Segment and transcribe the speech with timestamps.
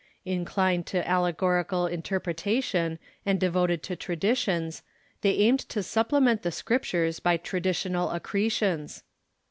[0.25, 4.81] Inclined to allegorical interpretation, and devoted to traditions,
[5.21, 9.03] they aimed to supplement the Scriptures by traditional accretions.